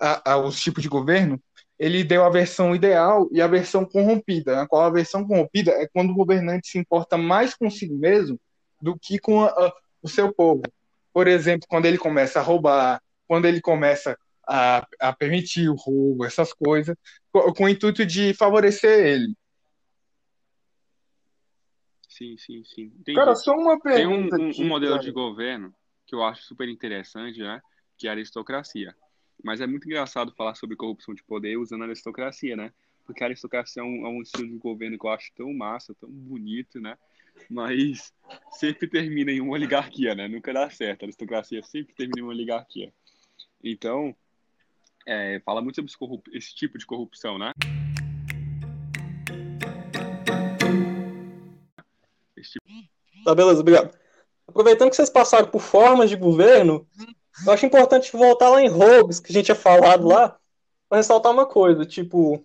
a, 0.01 0.33
a, 0.33 0.39
os 0.39 0.61
tipos 0.61 0.83
de 0.83 0.89
governo, 0.89 1.41
ele 1.79 2.03
deu 2.03 2.25
a 2.25 2.31
versão 2.31 2.75
ideal 2.75 3.29
e 3.31 3.41
a 3.41 3.47
versão 3.47 3.85
corrompida. 3.85 4.61
A 4.61 4.67
qual 4.67 4.83
a 4.83 4.91
versão 4.91 5.27
corrompida 5.27 5.71
é 5.73 5.87
quando 5.87 6.11
o 6.11 6.15
governante 6.15 6.69
se 6.69 6.79
importa 6.79 7.17
mais 7.17 7.55
consigo 7.55 7.97
mesmo 7.97 8.39
do 8.81 8.99
que 8.99 9.19
com 9.19 9.43
a, 9.43 9.73
o 10.03 10.09
seu 10.09 10.33
povo. 10.33 10.63
Por 11.13 11.27
exemplo, 11.27 11.67
quando 11.69 11.87
ele 11.87 11.99
começa 11.99 12.41
a 12.41 12.43
roubar, 12.43 13.01
quando 13.27 13.47
ele 13.47 13.61
começa 13.61 14.17
a, 14.47 14.87
a 15.01 15.13
permitir 15.13 15.69
o 15.69 15.75
roubo, 15.75 16.25
essas 16.25 16.53
coisas, 16.53 16.97
com, 17.31 17.53
com, 17.53 17.65
o 17.65 17.69
intuito 17.69 18.05
de 18.05 18.33
favorecer 18.35 19.07
ele. 19.07 19.35
Sim, 22.09 22.37
sim, 22.37 22.65
sim. 22.65 22.93
Entendi. 22.99 23.15
Cara, 23.15 23.35
só 23.37 23.53
uma 23.53 23.79
pergunta. 23.79 24.37
Tem 24.37 24.47
um, 24.47 24.51
um, 24.51 24.65
um 24.65 24.69
modelo 24.69 24.99
de 24.99 25.13
governo 25.13 25.73
que 26.07 26.15
eu 26.15 26.25
acho 26.25 26.43
super 26.43 26.69
interessante, 26.69 27.39
né? 27.39 27.61
Que 27.99 28.07
é 28.07 28.11
a 28.11 28.13
aristocracia. 28.13 28.95
Mas 29.43 29.61
é 29.61 29.67
muito 29.67 29.87
engraçado 29.87 30.33
falar 30.33 30.55
sobre 30.55 30.77
corrupção 30.77 31.15
de 31.15 31.23
poder 31.23 31.59
usando 31.59 31.83
a 31.83 31.87
aristocracia, 31.87 32.57
né? 32.57 32.73
Porque 33.05 33.23
a 33.23 33.27
aristocracia 33.27 33.83
é 33.83 33.85
um, 33.85 34.07
é 34.07 34.09
um 34.09 34.23
estilo 34.23 34.49
de 34.49 34.59
governo 34.59 34.99
que 34.99 35.07
eu 35.07 35.11
acho 35.11 35.33
tão 35.35 35.53
massa, 35.53 35.95
tão 35.95 36.09
bonito, 36.09 36.81
né? 36.81 36.97
Mas 37.51 38.13
sempre 38.53 38.89
termina 38.89 39.31
em 39.31 39.41
uma 39.41 39.53
oligarquia, 39.53 40.15
né? 40.15 40.29
Nunca 40.29 40.53
dá 40.53 40.71
certo. 40.71 41.03
A 41.03 41.07
aristocracia 41.07 41.63
sempre 41.63 41.95
termina 41.95 42.21
em 42.21 42.23
uma 42.23 42.33
oligarquia. 42.33 42.93
Então, 43.63 44.15
é, 45.07 45.41
fala 45.41 45.63
muito 45.63 45.77
sobre 45.77 46.21
esse, 46.33 46.55
tipo 46.55 46.79
de 46.79 46.87
corrupção, 46.87 47.39
né? 47.39 47.53
Tipo... 52.43 52.67
Tá, 53.25 53.35
beleza, 53.35 53.61
obrigado. 53.61 53.97
Aproveitando 54.47 54.91
que 54.91 54.97
vocês 54.97 55.11
passaram 55.11 55.49
por 55.49 55.61
formas 55.61 56.09
de 56.09 56.17
governo, 56.17 56.87
eu 57.47 57.53
acho 57.53 57.67
importante 57.67 58.13
voltar 58.17 58.49
lá 58.49 58.63
em 58.63 58.69
Hobbes, 58.69 59.21
que 59.21 59.31
a 59.31 59.33
gente 59.33 59.47
tinha 59.47 59.55
falado 59.55 60.07
lá, 60.07 60.37
para 60.89 60.99
ressaltar 60.99 61.33
uma 61.33 61.47
coisa, 61.47 61.85
tipo, 61.85 62.43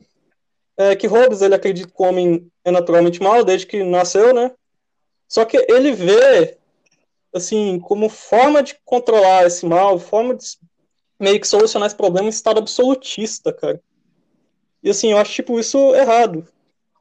é 0.77 0.95
que 0.95 1.07
Hobbes, 1.07 1.41
ele 1.41 1.55
acredita 1.55 1.91
que 1.91 2.01
o 2.01 2.05
homem 2.05 2.51
é 2.63 2.71
naturalmente 2.71 3.21
mal 3.21 3.43
desde 3.43 3.67
que 3.67 3.83
nasceu, 3.83 4.33
né? 4.33 4.51
Só 5.27 5.45
que 5.45 5.57
ele 5.69 5.91
vê, 5.91 6.57
assim, 7.33 7.79
como 7.79 8.09
forma 8.09 8.61
de 8.61 8.77
controlar 8.83 9.45
esse 9.45 9.65
mal, 9.65 9.97
forma 9.99 10.35
de 10.35 10.45
meio 11.19 11.39
que 11.39 11.47
solucionar 11.47 11.87
esse 11.87 11.95
problema, 11.95 12.27
um 12.27 12.29
estado 12.29 12.59
absolutista, 12.59 13.53
cara. 13.53 13.81
E 14.81 14.89
assim, 14.89 15.11
eu 15.11 15.17
acho, 15.17 15.31
tipo, 15.31 15.59
isso 15.59 15.95
errado. 15.95 16.45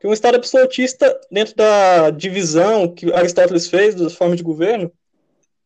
Que 0.00 0.06
um 0.06 0.12
estado 0.12 0.36
absolutista, 0.36 1.20
dentro 1.30 1.54
da 1.56 2.10
divisão 2.10 2.88
que 2.88 3.12
Aristóteles 3.12 3.68
fez 3.68 3.94
das 3.94 4.14
formas 4.14 4.36
de 4.36 4.42
governo, 4.42 4.92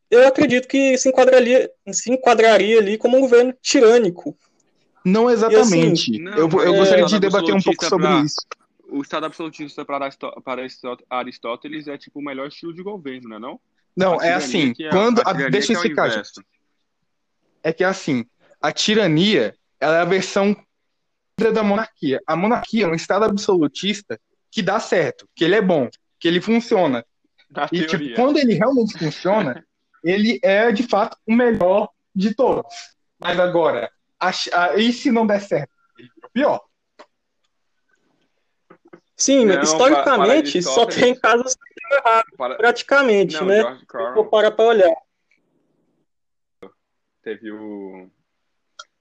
eu 0.09 0.27
acredito 0.27 0.67
que 0.67 0.97
se 0.97 1.09
enquadraria, 1.09 1.69
se 1.91 2.11
enquadraria 2.11 2.79
ali 2.79 2.97
como 2.97 3.17
um 3.17 3.21
governo 3.21 3.53
tirânico. 3.61 4.37
Não 5.03 5.29
exatamente. 5.29 6.11
Assim, 6.11 6.19
não, 6.21 6.37
eu, 6.37 6.49
eu 6.49 6.73
é, 6.73 6.77
gostaria 6.77 7.05
de 7.05 7.19
debater 7.19 7.53
um 7.53 7.61
pouco 7.61 7.85
sobre 7.85 8.07
pra, 8.07 8.19
isso. 8.19 8.35
O 8.89 9.01
Estado 9.01 9.25
absolutista 9.25 9.85
para, 9.85 10.09
para 10.43 10.67
Aristóteles 11.09 11.87
é 11.87 11.97
tipo 11.97 12.19
o 12.19 12.23
melhor 12.23 12.47
estilo 12.47 12.73
de 12.73 12.83
governo, 12.83 13.29
né, 13.29 13.39
não? 13.39 13.59
Não, 13.95 14.21
é 14.21 14.33
assim, 14.33 14.73
é, 14.79 14.89
quando 14.89 15.21
a, 15.25 15.33
deixa 15.33 15.73
eu 15.73 15.75
é 15.75 15.79
explicar, 15.79 16.09
é, 16.09 16.21
é 17.63 17.73
que 17.73 17.83
é 17.83 17.87
assim, 17.87 18.25
a 18.61 18.71
tirania 18.71 19.55
ela 19.79 19.97
é 19.97 20.01
a 20.01 20.05
versão 20.05 20.55
da 21.37 21.63
monarquia. 21.63 22.19
A 22.25 22.35
monarquia 22.35 22.85
é 22.85 22.87
um 22.87 22.95
Estado 22.95 23.25
absolutista 23.25 24.19
que 24.51 24.61
dá 24.61 24.79
certo, 24.79 25.27
que 25.35 25.43
ele 25.43 25.55
é 25.55 25.61
bom, 25.61 25.89
que 26.19 26.27
ele 26.27 26.41
funciona. 26.41 27.05
Na 27.49 27.67
e 27.71 27.85
tipo, 27.85 28.13
quando 28.15 28.37
ele 28.37 28.53
realmente 28.53 28.97
funciona, 28.97 29.63
ele 30.07 30.39
é 30.41 30.71
de 30.71 30.83
fato 30.83 31.17
o 31.27 31.33
melhor 31.33 31.89
de 32.15 32.33
todos. 32.33 32.73
Mas 33.19 33.39
agora, 33.39 33.91
a, 34.19 34.29
a, 34.29 34.75
e 34.75 34.93
se 34.93 35.11
não 35.11 35.27
der 35.27 35.41
certo? 35.41 35.71
Ele 35.97 36.09
é 36.23 36.25
o 36.25 36.29
pior. 36.29 36.61
Sim, 39.15 39.45
não, 39.45 39.61
historicamente 39.61 40.61
só 40.61 40.85
tem 40.85 41.15
casos 41.19 41.55
que 41.55 41.95
errado, 41.95 42.25
para... 42.37 42.55
praticamente, 42.55 43.35
não, 43.35 43.47
né? 43.47 43.79
Vou 44.13 44.29
parar 44.29 44.51
para 44.51 44.65
olhar. 44.65 44.95
Teve 47.23 47.51
o 47.51 48.09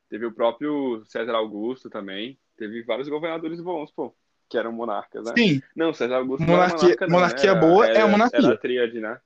teve 0.08 0.24
o 0.24 0.32
próprio 0.32 1.04
César 1.04 1.34
Augusto 1.34 1.90
também, 1.90 2.38
teve 2.56 2.82
vários 2.84 3.08
governadores 3.08 3.60
bons, 3.60 3.92
pô. 3.92 4.16
que 4.48 4.56
eram 4.56 4.72
monarcas, 4.72 5.24
né? 5.26 5.34
Sim. 5.36 5.62
Não, 5.76 5.92
César 5.92 6.16
Augusto 6.16 6.44
monarquia, 6.44 6.78
não 6.78 6.80
monarca, 6.80 7.06
não, 7.06 7.12
monarquia 7.12 7.54
né? 7.54 7.60
boa 7.60 7.86
era, 7.86 7.98
é 7.98 8.02
a 8.02 8.08
monarquia. 8.08 8.38
Era 8.38 8.54
a 8.54 8.58
tríade, 8.58 9.00
né? 9.00 9.20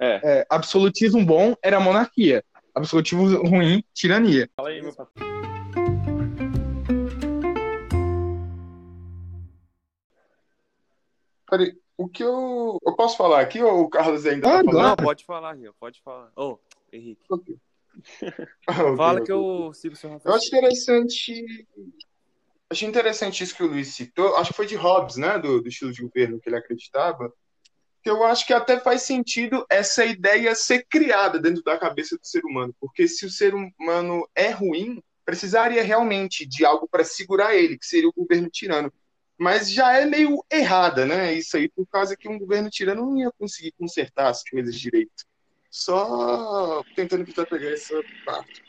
É. 0.00 0.20
é. 0.40 0.46
Absolutismo 0.48 1.24
bom 1.24 1.54
era 1.62 1.80
monarquia. 1.80 2.44
Absolutismo 2.74 3.26
ruim, 3.48 3.82
tirania. 3.92 4.48
Fala 4.56 4.68
aí, 4.68 4.80
meu 4.80 4.94
patrão. 4.94 5.28
Peraí, 11.50 11.74
o 11.96 12.08
que 12.08 12.22
eu. 12.22 12.78
Eu 12.84 12.94
posso 12.94 13.16
falar 13.16 13.40
aqui 13.40 13.62
ou 13.62 13.82
o 13.82 13.88
Carlos 13.90 14.26
ainda 14.26 14.48
Ah, 14.48 14.58
tá 14.58 14.64
falando? 14.64 14.88
Não, 14.88 14.96
pode 14.96 15.24
falar, 15.24 15.52
Rio, 15.54 15.74
pode 15.80 16.00
falar. 16.02 16.30
Ô, 16.36 16.58
Henrique, 16.92 17.22
Ah, 17.30 17.34
ok, 18.84 18.96
fala 18.96 19.24
que 19.24 19.32
eu 19.32 19.72
sigo 19.74 19.96
seu 19.96 20.10
Eu 20.10 20.16
acho 20.16 20.26
raciocínio. 20.26 20.58
interessante. 20.58 21.66
Achei 22.70 22.86
interessante 22.86 23.42
isso 23.42 23.56
que 23.56 23.62
o 23.62 23.66
Luiz 23.66 23.88
citou. 23.94 24.36
Acho 24.36 24.50
que 24.50 24.56
foi 24.56 24.66
de 24.66 24.76
Hobbes, 24.76 25.16
né? 25.16 25.38
Do, 25.38 25.62
do 25.62 25.68
estilo 25.68 25.90
de 25.90 26.02
governo 26.02 26.38
que 26.38 26.50
ele 26.50 26.56
acreditava. 26.56 27.32
Que 28.02 28.10
eu 28.10 28.24
acho 28.24 28.46
que 28.46 28.52
até 28.52 28.78
faz 28.78 29.02
sentido 29.02 29.66
essa 29.68 30.04
ideia 30.04 30.54
ser 30.54 30.86
criada 30.88 31.38
dentro 31.38 31.62
da 31.62 31.78
cabeça 31.78 32.16
do 32.16 32.26
ser 32.26 32.44
humano. 32.44 32.74
Porque 32.80 33.08
se 33.08 33.26
o 33.26 33.30
ser 33.30 33.54
humano 33.54 34.28
é 34.34 34.50
ruim, 34.50 35.02
precisaria 35.24 35.82
realmente 35.82 36.46
de 36.46 36.64
algo 36.64 36.88
para 36.88 37.04
segurar 37.04 37.54
ele, 37.54 37.76
que 37.76 37.86
seria 37.86 38.08
o 38.08 38.14
governo 38.16 38.48
tirano. 38.48 38.92
Mas 39.38 39.70
já 39.70 39.96
é 39.96 40.06
meio 40.06 40.42
errada, 40.50 41.04
né? 41.04 41.34
Isso 41.34 41.56
aí, 41.56 41.68
por 41.68 41.86
causa 41.86 42.16
que 42.16 42.28
um 42.28 42.38
governo 42.38 42.70
tirano 42.70 43.02
não 43.02 43.18
ia 43.18 43.30
conseguir 43.38 43.72
consertar 43.72 44.28
as 44.28 44.42
coisas 44.42 44.74
direito. 44.74 45.24
Só 45.70 46.82
tentando 46.96 47.24
tentar 47.24 47.46
pegar 47.46 47.70
essa 47.70 47.94
parte. 48.24 48.62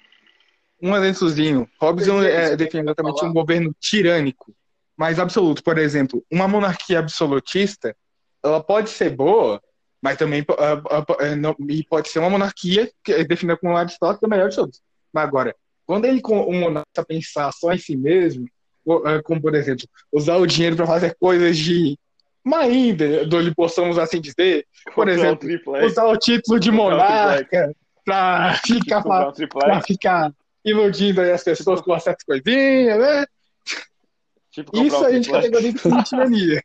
Um 0.81 0.93
adentrozinho. 0.93 1.67
Hobbes 1.79 2.07
é, 2.07 2.55
quer 2.55 2.81
exatamente 2.81 3.19
falar? 3.19 3.29
um 3.29 3.33
governo 3.33 3.75
tirânico, 3.79 4.53
mas 4.95 5.17
absoluto. 5.17 5.63
Por 5.63 5.77
exemplo, 5.77 6.25
uma 6.31 6.47
monarquia 6.47 6.99
absolutista, 6.99 7.95
ela 8.43 8.63
pode 8.63 8.89
ser 8.89 9.09
boa, 9.15 9.61
mas 10.01 10.17
também 10.17 10.45
não- 11.37 11.55
e 11.67 11.83
pode 11.83 12.09
ser 12.09 12.19
uma 12.19 12.29
monarquia 12.29 12.89
que 13.03 13.11
é 13.13 13.23
definida 13.23 13.57
como 13.57 13.75
Aristóteles, 13.75 14.23
a 14.23 14.27
melhor 14.27 14.49
de 14.49 14.55
todos. 14.55 14.81
Mas 15.13 15.23
agora, 15.25 15.55
quando 15.85 16.05
ele 16.05 16.21
o 16.23 16.53
monarca 16.53 17.05
pensar 17.07 17.51
só 17.51 17.73
em 17.73 17.77
si 17.77 17.95
mesmo, 17.97 18.47
ah, 19.05 19.21
como 19.23 19.41
por 19.41 19.55
exemplo, 19.55 19.85
usar 20.11 20.37
o 20.37 20.45
dinheiro 20.45 20.75
para 20.75 20.87
fazer 20.87 21.15
coisas 21.19 21.57
de 21.57 21.97
má 22.43 22.65
índole, 22.67 23.53
possamos 23.53 23.97
assim 23.97 24.21
dizer, 24.21 24.65
por 24.95 25.07
Comprar 25.07 25.07
um 25.07 25.09
exemplo, 25.09 25.85
usar 25.85 26.05
o 26.05 26.17
título 26.17 26.59
de 26.59 26.69
Comprar 26.69 26.85
um 26.85 26.91
monarca 26.91 27.75
para 28.05 28.53
ficar 28.65 28.99
um 29.05 29.31
triplex, 29.31 29.85
ficar 29.85 30.31
iludindo 30.63 31.21
as 31.21 31.43
pessoas 31.43 31.81
com 31.81 31.99
certas 31.99 32.23
coisinhas, 32.23 32.99
né? 32.99 33.25
tipo, 34.51 34.77
Isso 34.81 34.97
um 34.97 35.05
a 35.05 35.11
gente 35.11 35.29
categoriza 35.29 35.79
como 35.83 36.03
tirania. 36.03 36.63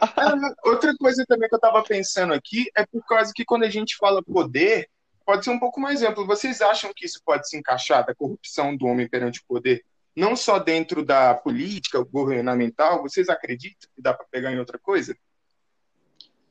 Ah, 0.00 0.34
Outra 0.64 0.94
coisa 0.96 1.24
também 1.26 1.48
que 1.48 1.54
eu 1.54 1.60
tava 1.60 1.82
pensando 1.82 2.34
aqui 2.34 2.70
é 2.76 2.84
por 2.86 3.04
causa 3.06 3.32
que 3.34 3.44
quando 3.44 3.64
a 3.64 3.70
gente 3.70 3.96
fala 3.96 4.22
poder, 4.22 4.88
pode 5.24 5.44
ser 5.44 5.50
um 5.50 5.58
pouco 5.58 5.80
mais 5.80 6.02
amplo. 6.02 6.26
Vocês 6.26 6.60
acham 6.60 6.92
que 6.94 7.06
isso 7.06 7.20
pode 7.24 7.48
se 7.48 7.56
encaixar 7.56 8.04
da 8.04 8.14
corrupção 8.14 8.76
do 8.76 8.86
homem 8.86 9.08
perante 9.08 9.40
o 9.40 9.46
poder? 9.46 9.84
Não 10.14 10.36
só 10.36 10.58
dentro 10.58 11.04
da 11.04 11.34
política 11.34 12.02
governamental, 12.04 13.02
vocês 13.02 13.28
acreditam 13.28 13.90
que 13.94 14.00
dá 14.02 14.14
para 14.14 14.26
pegar 14.30 14.52
em 14.52 14.58
outra 14.58 14.78
coisa? 14.78 15.16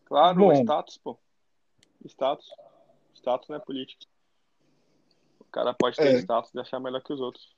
Claro, 0.05 0.39
Bom. 0.39 0.53
status, 0.62 0.98
pô. 0.98 1.17
Status. 2.05 2.46
Status 3.15 3.48
não 3.48 3.55
é 3.55 3.60
política. 3.60 4.05
O 5.39 5.46
cara 5.46 5.74
pode 5.74 5.96
ter 5.96 6.08
É. 6.15 6.20
status 6.20 6.51
de 6.51 6.60
achar 6.60 6.79
melhor 6.79 7.01
que 7.01 7.13
os 7.13 7.22
outros. 7.22 7.55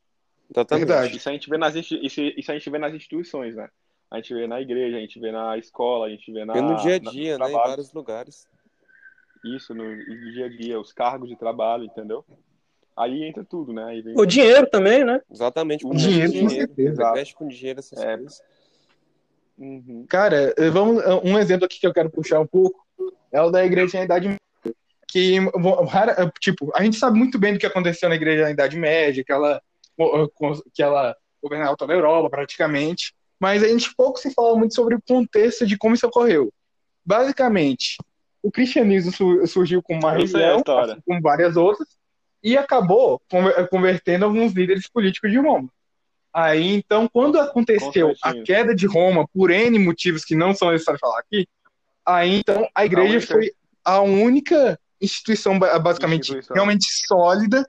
Totalmente. 0.53 0.87
Verdade. 0.87 1.17
Isso 1.17 1.27
a 1.29 1.31
gente 1.31 1.49
vê 1.49 1.57
nas, 1.57 1.73
isso, 1.75 1.95
isso 1.95 2.51
a 2.51 2.53
gente 2.53 2.69
vê 2.69 2.77
nas 2.77 2.93
instituições, 2.93 3.55
né? 3.55 3.67
A 4.15 4.19
gente 4.19 4.33
vê 4.33 4.47
na 4.47 4.61
igreja, 4.61 4.95
a 4.95 4.99
gente 5.01 5.19
vê 5.19 5.29
na 5.29 5.57
escola, 5.57 6.05
a 6.05 6.09
gente 6.09 6.31
vê 6.31 6.45
na, 6.45 6.55
E 6.57 6.61
no 6.61 6.77
dia 6.77 6.95
a 6.95 6.99
na- 7.01 7.11
dia, 7.11 7.37
no 7.37 7.43
né? 7.43 7.51
Em 7.51 7.53
vários 7.53 7.91
lugares. 7.91 8.47
Isso, 9.43 9.73
no, 9.75 9.83
no 9.93 10.31
dia 10.31 10.45
a 10.45 10.49
dia, 10.49 10.79
os 10.79 10.93
cargos 10.93 11.27
de 11.27 11.35
trabalho, 11.35 11.83
entendeu? 11.83 12.23
Aí 12.95 13.25
entra 13.25 13.43
tudo, 13.43 13.73
né? 13.73 13.83
Aí 13.83 14.01
vem 14.01 14.13
O 14.17 14.25
dinheiro 14.25 14.67
também, 14.67 15.03
né? 15.03 15.19
Exatamente. 15.29 15.85
O 15.85 15.93
dinheiro, 15.93 16.31
com 16.31 16.39
com 16.39 16.47
dinheiro. 16.47 16.67
certeza. 16.67 17.11
Mexe 17.11 17.35
com 17.35 17.47
dinheiro 17.49 17.79
essas 17.79 17.99
É. 17.99 18.15
coisas. 18.15 18.41
Uhum. 19.57 20.05
Cara, 20.07 20.53
eh, 20.57 20.69
vamos, 20.69 21.03
um 21.23 21.37
exemplo 21.37 21.65
aqui 21.65 21.77
que 21.77 21.85
eu 21.87 21.93
quero 21.93 22.09
puxar 22.09 22.39
um 22.39 22.47
pouco 22.47 22.85
é 23.33 23.41
o 23.41 23.51
da 23.51 23.65
Igreja 23.65 23.97
na 23.97 24.05
Idade 24.05 24.27
Média. 24.29 24.39
Que, 25.09 25.37
eh, 25.39 26.31
tipo, 26.39 26.71
a 26.73 26.81
gente 26.81 26.95
sabe 26.95 27.17
muito 27.19 27.37
bem 27.37 27.51
do 27.51 27.59
que 27.59 27.65
aconteceu 27.65 28.07
na 28.07 28.15
Igreja 28.15 28.43
na 28.43 28.51
Idade 28.51 28.77
Média, 28.77 29.25
que 29.25 29.31
ela, 29.33 29.61
eh, 29.99 30.27
que 30.73 30.81
ela 30.81 31.13
governava 31.43 31.75
toda 31.75 31.91
a 31.91 31.95
Europa 31.97 32.29
praticamente, 32.29 33.13
mas 33.39 33.63
a 33.63 33.67
gente 33.67 33.93
pouco 33.95 34.19
se 34.19 34.33
fala 34.33 34.57
muito 34.57 34.73
sobre 34.73 34.95
o 34.95 35.01
contexto 35.07 35.65
de 35.65 35.77
como 35.77 35.95
isso 35.95 36.07
ocorreu. 36.07 36.51
Basicamente, 37.05 37.97
o 38.41 38.51
cristianismo 38.51 39.11
su- 39.11 39.45
surgiu 39.47 39.81
como 39.81 39.99
uma 39.99 40.09
a 40.09 40.13
religião, 40.13 40.63
assim 40.65 41.01
como 41.05 41.21
várias 41.21 41.55
outras, 41.55 41.87
e 42.43 42.57
acabou 42.57 43.21
conver- 43.29 43.67
convertendo 43.69 44.25
alguns 44.25 44.53
líderes 44.53 44.87
políticos 44.87 45.31
de 45.31 45.37
Roma. 45.37 45.69
Aí, 46.33 46.73
então, 46.75 47.07
quando 47.07 47.39
aconteceu 47.39 48.13
a 48.21 48.33
queda 48.43 48.75
de 48.75 48.85
Roma, 48.85 49.27
por 49.33 49.49
N 49.51 49.79
motivos 49.79 50.25
que 50.25 50.35
não 50.35 50.53
são 50.53 50.71
necessários 50.71 50.99
falar 50.99 51.19
aqui, 51.19 51.47
aí, 52.05 52.37
então, 52.39 52.67
a 52.75 52.85
igreja 52.85 53.21
foi 53.35 53.51
a 53.83 54.01
única 54.01 54.79
instituição, 54.99 55.57
ba- 55.57 55.77
basicamente, 55.79 56.23
Instituição. 56.23 56.53
realmente 56.53 56.85
sólida, 57.07 57.67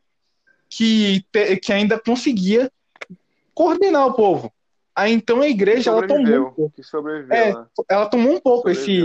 que, 0.69 1.25
te- 1.31 1.57
que 1.59 1.73
ainda 1.73 1.99
conseguia 1.99 2.71
coordenar 3.55 4.07
o 4.07 4.15
povo. 4.15 4.53
Aí, 4.97 5.13
então, 5.13 5.43
a 5.43 5.49
igreja, 5.49 5.91
ela 5.91 6.07
tomou 6.07 6.25
um 6.25 6.45
pouco, 6.55 6.73
Que 6.75 6.83
sobreviveu, 6.83 7.37
É, 7.37 7.53
né? 7.53 7.67
ela 7.91 8.07
tomou 8.07 8.33
um 8.33 8.41
pouco 8.41 8.71
esse, 8.71 9.03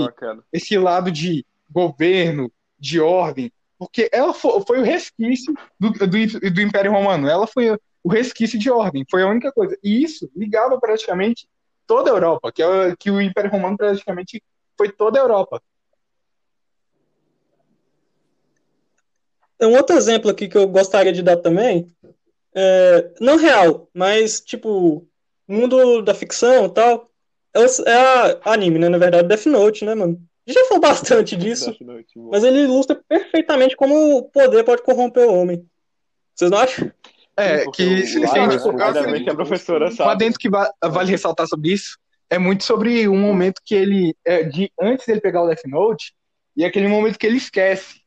esse 0.53 0.77
lado 0.77 1.11
de 1.11 1.45
governo, 1.69 2.49
de 2.79 3.01
ordem, 3.01 3.51
porque 3.77 4.09
ela 4.11 4.33
fo- 4.33 4.63
foi, 4.65 4.79
o 4.79 4.83
resquício 4.83 5.53
do, 5.77 5.91
do, 5.91 6.07
do 6.07 6.61
Império 6.61 6.93
Romano. 6.93 7.27
Ela 7.27 7.45
foi 7.45 7.77
o 8.03 8.09
resquício 8.09 8.57
de 8.57 8.71
ordem, 8.71 9.05
foi 9.11 9.21
a 9.21 9.27
única 9.27 9.51
coisa. 9.51 9.77
E 9.83 10.01
isso 10.01 10.31
ligava 10.33 10.79
praticamente 10.79 11.45
toda 11.85 12.09
a 12.09 12.13
Europa, 12.13 12.51
que, 12.53 12.63
é, 12.63 12.95
que 12.97 13.11
o 13.11 13.19
Império 13.19 13.51
Romano 13.51 13.75
praticamente 13.75 14.41
foi 14.77 14.89
toda 14.89 15.19
a 15.19 15.23
Europa. 15.23 15.61
Um 19.61 19.75
outro 19.75 19.95
exemplo 19.95 20.31
aqui 20.31 20.47
que 20.47 20.57
eu 20.57 20.67
gostaria 20.67 21.11
de 21.11 21.21
dar 21.21 21.37
também. 21.37 21.93
É, 22.55 23.13
não 23.19 23.35
real, 23.37 23.89
mas 23.93 24.39
tipo, 24.41 25.07
mundo 25.47 26.01
da 26.01 26.13
ficção 26.13 26.65
e 26.65 26.69
tal. 26.69 27.09
É, 27.53 27.59
é 27.91 28.39
a 28.43 28.53
anime, 28.53 28.79
né? 28.79 28.89
Na 28.89 28.97
verdade, 28.97 29.27
Death 29.27 29.45
Note, 29.45 29.85
né, 29.85 29.93
mano? 29.95 30.19
Já 30.47 30.65
falou 30.65 30.81
bastante 30.81 31.35
disso, 31.35 31.75
Note, 31.81 32.09
mas 32.31 32.43
ele 32.43 32.63
ilustra 32.63 32.99
perfeitamente 33.07 33.75
como 33.75 34.17
o 34.17 34.23
poder 34.23 34.63
pode 34.63 34.81
corromper 34.81 35.27
o 35.27 35.33
homem. 35.35 35.65
Vocês 36.35 36.49
não 36.49 36.57
acham? 36.57 36.91
É, 37.37 37.63
Porque 37.63 38.01
que 38.01 38.05
se, 38.05 38.19
bem 38.19 39.23
que 39.23 39.29
a 39.29 39.35
professora 39.35 39.85
Lá 39.85 39.91
sabe. 39.91 40.17
dentro 40.17 40.39
que 40.39 40.49
va- 40.49 40.71
vale 40.83 41.11
ressaltar 41.11 41.47
sobre 41.47 41.71
isso 41.71 41.97
é 42.29 42.37
muito 42.37 42.63
sobre 42.63 43.07
um 43.09 43.17
momento 43.19 43.61
que 43.65 43.75
ele, 43.75 44.15
é, 44.25 44.43
de, 44.43 44.71
antes 44.79 45.05
dele 45.05 45.19
pegar 45.19 45.43
o 45.43 45.47
Death 45.47 45.65
Note, 45.65 46.13
e 46.55 46.63
aquele 46.63 46.87
momento 46.87 47.17
que 47.19 47.27
ele 47.27 47.37
esquece 47.37 48.01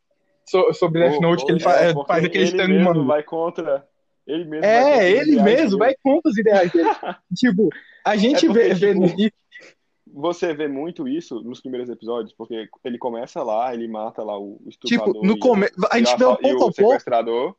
so- 0.49 0.73
sobre 0.73 1.01
Death 1.01 1.21
Note, 1.21 1.45
que 1.45 1.53
ou 1.53 1.59
ele 1.59 1.65
é, 1.69 1.91
é, 1.91 1.93
porque 1.93 2.09
faz 2.09 2.25
aquele 2.25 2.45
ele 2.45 2.51
stand 2.57 2.83
mano. 2.83 3.07
vai 3.07 3.23
contra. 3.23 3.87
Ele 4.27 4.45
mesmo 4.45 4.65
É, 4.65 5.11
ele 5.11 5.43
mesmo 5.43 5.79
vai 5.79 5.95
contra 6.03 6.31
os 6.31 6.39
ideais 6.39 6.73
dele. 6.73 6.89
tipo, 7.37 7.69
a 8.05 8.17
gente 8.17 8.45
É 8.45 8.49
porque, 8.49 8.63
vê, 8.69 8.75
vê 8.75 8.89
tipo, 8.95 9.01
no- 9.01 10.23
Você 10.23 10.55
vê 10.55 10.69
muito 10.69 11.07
isso 11.09 11.41
nos 11.43 11.61
primeiros 11.61 11.89
episódios, 11.91 12.33
porque 12.33 12.69
ele 12.85 12.99
começa 12.99 13.43
lá, 13.43 13.75
ele 13.75 13.89
mata 13.89 14.23
lá 14.23 14.39
o 14.39 14.61
estuprador 14.67 15.15
tipo, 15.15 15.27
no 15.27 15.35
e, 15.35 15.39
começo, 15.39 15.75
a 15.91 15.99
gente 15.99 16.17
vê 16.17 16.25
um 16.25 16.37
pouco 16.37 16.47
a 16.47 16.59
pouco, 16.59 16.73
sequestrador. 16.75 17.57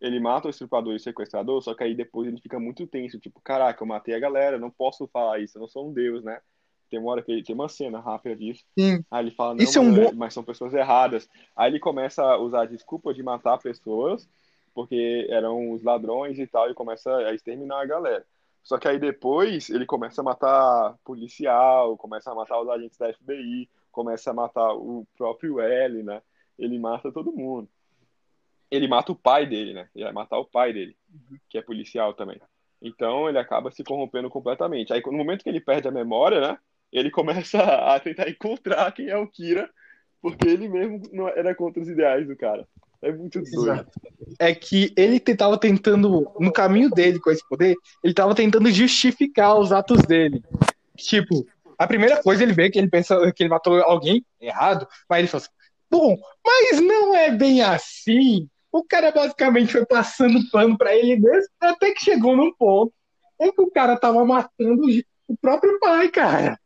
Ele 0.00 0.20
mata 0.20 0.48
o 0.48 0.50
estuprador 0.50 0.92
e 0.92 0.96
o 0.96 1.00
sequestrador, 1.00 1.62
só 1.62 1.74
que 1.74 1.82
aí 1.82 1.94
depois 1.94 2.28
ele 2.28 2.40
fica 2.40 2.58
muito 2.60 2.86
tenso, 2.86 3.18
tipo, 3.18 3.40
caraca, 3.42 3.82
eu 3.82 3.86
matei 3.88 4.14
a 4.14 4.18
galera, 4.18 4.58
não 4.58 4.70
posso 4.70 5.06
falar 5.08 5.38
isso, 5.40 5.56
eu 5.56 5.60
não 5.60 5.68
sou 5.68 5.88
um 5.88 5.92
deus, 5.92 6.22
né? 6.22 6.40
Tem 6.90 7.00
uma 7.00 7.10
hora 7.12 7.22
que 7.22 7.32
ele 7.32 7.42
tem 7.42 7.54
uma 7.54 7.68
cena 7.68 8.00
rápida 8.00 8.36
disso. 8.36 8.62
sim, 8.78 9.02
Aí 9.10 9.24
ele 9.24 9.30
fala, 9.30 9.54
não, 9.54 9.64
Isso 9.64 9.78
é 9.78 9.80
um 9.80 9.90
mas, 9.90 9.96
bom- 10.10 10.12
mas 10.14 10.34
são 10.34 10.44
pessoas 10.44 10.74
erradas. 10.74 11.28
Aí 11.56 11.70
ele 11.70 11.80
começa 11.80 12.22
a 12.22 12.36
usar 12.36 12.62
a 12.62 12.66
desculpa 12.66 13.14
de 13.14 13.22
matar 13.22 13.56
pessoas, 13.58 14.28
porque 14.74 15.26
eram 15.30 15.70
os 15.72 15.82
ladrões 15.82 16.38
e 16.38 16.46
tal, 16.46 16.70
e 16.70 16.74
começa 16.74 17.14
a 17.16 17.32
exterminar 17.32 17.80
a 17.80 17.86
galera. 17.86 18.26
Só 18.62 18.78
que 18.78 18.88
aí 18.88 18.98
depois 18.98 19.68
ele 19.68 19.84
começa 19.84 20.22
a 20.22 20.24
matar 20.24 20.96
policial, 21.04 21.96
começa 21.98 22.32
a 22.32 22.34
matar 22.34 22.60
os 22.60 22.68
agentes 22.68 22.98
da 22.98 23.12
FBI, 23.12 23.68
começa 23.92 24.30
a 24.30 24.34
matar 24.34 24.72
o 24.74 25.06
próprio 25.16 25.60
L, 25.60 26.02
né? 26.02 26.22
Ele 26.58 26.78
mata 26.78 27.12
todo 27.12 27.32
mundo. 27.32 27.68
Ele 28.70 28.88
mata 28.88 29.12
o 29.12 29.16
pai 29.16 29.46
dele, 29.46 29.74
né? 29.74 29.88
Ele 29.94 30.04
vai 30.04 30.12
matar 30.14 30.38
o 30.38 30.46
pai 30.46 30.72
dele, 30.72 30.96
que 31.48 31.58
é 31.58 31.62
policial 31.62 32.14
também. 32.14 32.40
Então 32.80 33.28
ele 33.28 33.38
acaba 33.38 33.70
se 33.70 33.84
corrompendo 33.84 34.30
completamente. 34.30 34.92
Aí 34.92 35.02
no 35.04 35.12
momento 35.12 35.42
que 35.42 35.48
ele 35.48 35.60
perde 35.60 35.86
a 35.86 35.92
memória, 35.92 36.40
né? 36.40 36.58
Ele 36.90 37.10
começa 37.10 37.58
a 37.94 38.00
tentar 38.00 38.28
encontrar 38.30 38.92
quem 38.92 39.08
é 39.08 39.16
o 39.16 39.28
Kira, 39.28 39.70
porque 40.22 40.48
ele 40.48 40.68
mesmo 40.70 41.02
não 41.12 41.28
era 41.28 41.54
contra 41.54 41.82
os 41.82 41.88
ideais 41.88 42.26
do 42.26 42.34
cara. 42.34 42.66
É 43.04 43.12
muito 43.12 43.42
doido. 43.42 43.86
É 44.38 44.54
que 44.54 44.90
ele 44.96 45.20
tentava 45.20 45.58
tentando, 45.58 46.32
no 46.40 46.50
caminho 46.50 46.88
dele 46.88 47.20
com 47.20 47.30
esse 47.30 47.46
poder, 47.46 47.76
ele 48.02 48.14
tava 48.14 48.34
tentando 48.34 48.70
justificar 48.70 49.58
os 49.58 49.72
atos 49.72 50.00
dele. 50.02 50.42
Tipo, 50.96 51.46
a 51.78 51.86
primeira 51.86 52.22
coisa 52.22 52.42
ele 52.42 52.54
vê 52.54 52.70
que 52.70 52.78
ele 52.78 52.88
pensa 52.88 53.30
que 53.32 53.42
ele 53.42 53.50
matou 53.50 53.78
alguém 53.82 54.24
errado, 54.40 54.88
mas 55.06 55.18
ele 55.18 55.28
fala 55.28 55.42
assim, 55.42 55.52
bom, 55.90 56.18
mas 56.42 56.80
não 56.80 57.14
é 57.14 57.30
bem 57.30 57.60
assim. 57.60 58.48
O 58.72 58.82
cara 58.82 59.12
basicamente 59.12 59.72
foi 59.72 59.84
passando 59.84 60.50
pano 60.50 60.78
para 60.78 60.96
ele 60.96 61.16
mesmo, 61.16 61.50
até 61.60 61.92
que 61.92 62.02
chegou 62.02 62.34
num 62.34 62.54
ponto 62.54 62.92
em 63.38 63.52
que 63.52 63.60
o 63.60 63.70
cara 63.70 63.98
tava 63.98 64.24
matando 64.24 64.82
o 65.28 65.36
próprio 65.36 65.78
pai, 65.78 66.08
cara. 66.08 66.58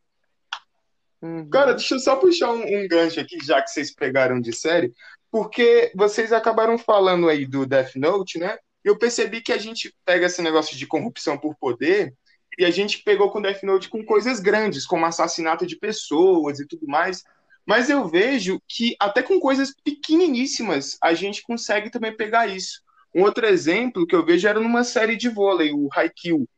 Uhum. 1.20 1.50
Cara, 1.50 1.74
deixa 1.74 1.96
eu 1.96 1.98
só 1.98 2.14
puxar 2.14 2.52
um, 2.52 2.62
um 2.62 2.86
gancho 2.86 3.18
aqui, 3.18 3.38
já 3.44 3.60
que 3.60 3.70
vocês 3.70 3.92
pegaram 3.92 4.40
de 4.40 4.52
série, 4.52 4.92
porque 5.30 5.92
vocês 5.94 6.32
acabaram 6.32 6.78
falando 6.78 7.28
aí 7.28 7.46
do 7.46 7.66
Death 7.66 7.96
Note, 7.96 8.38
né? 8.38 8.58
Eu 8.82 8.98
percebi 8.98 9.40
que 9.40 9.52
a 9.52 9.58
gente 9.58 9.94
pega 10.04 10.26
esse 10.26 10.40
negócio 10.40 10.76
de 10.76 10.86
corrupção 10.86 11.36
por 11.36 11.54
poder 11.56 12.14
e 12.58 12.64
a 12.64 12.70
gente 12.70 13.02
pegou 13.02 13.30
com 13.30 13.42
Death 13.42 13.62
Note 13.62 13.88
com 13.88 14.04
coisas 14.04 14.40
grandes, 14.40 14.86
como 14.86 15.06
assassinato 15.06 15.66
de 15.66 15.76
pessoas 15.76 16.58
e 16.58 16.66
tudo 16.66 16.86
mais. 16.86 17.22
Mas 17.66 17.90
eu 17.90 18.08
vejo 18.08 18.60
que 18.66 18.96
até 18.98 19.22
com 19.22 19.38
coisas 19.38 19.74
pequeniníssimas 19.84 20.96
a 21.02 21.12
gente 21.12 21.42
consegue 21.42 21.90
também 21.90 22.16
pegar 22.16 22.46
isso. 22.46 22.82
Um 23.14 23.22
outro 23.22 23.46
exemplo 23.46 24.06
que 24.06 24.14
eu 24.14 24.24
vejo 24.24 24.48
era 24.48 24.60
numa 24.60 24.84
série 24.84 25.16
de 25.16 25.28
vôlei, 25.28 25.72
o 25.72 25.88
Haikyuu, 25.92 26.48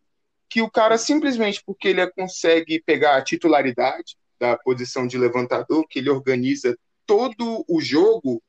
que 0.49 0.63
o 0.63 0.71
cara 0.71 0.97
simplesmente 0.99 1.63
porque 1.65 1.89
ele 1.89 2.07
consegue 2.11 2.83
pegar 2.85 3.17
a 3.17 3.23
titularidade 3.23 4.17
da 4.39 4.57
posição 4.57 5.07
de 5.07 5.19
levantador, 5.19 5.87
que 5.89 5.99
ele 5.99 6.11
organiza 6.11 6.77
todo 7.07 7.65
o 7.69 7.81
jogo, 7.81 8.43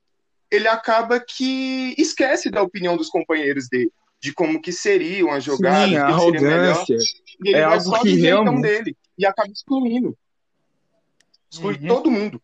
ele 0.52 0.68
acaba 0.68 1.20
que 1.20 1.96
esquece 1.98 2.50
da 2.52 2.62
opinião 2.62 2.98
dos 2.98 3.08
companheiros 3.10 3.68
dele, 3.70 3.92
de 4.22 4.34
como 4.34 4.62
que 4.62 4.72
seria 4.72 5.26
uma 5.26 5.40
jogada, 5.40 5.88
Sim, 5.88 5.96
a 5.96 6.06
arrogância. 6.08 6.96
e 7.44 7.50
ele 7.50 7.58
é 7.58 7.66
vai 7.66 7.78
algo 7.78 7.90
só 7.90 8.02
que 8.02 8.16
do 8.16 8.22
realmente- 8.22 8.62
dele 8.62 8.98
e 9.18 9.26
acaba 9.26 9.50
excluindo. 9.52 10.18
Exclui 11.52 11.76
Uhum. 11.82 11.88
todo 11.88 12.12
mundo. 12.12 12.42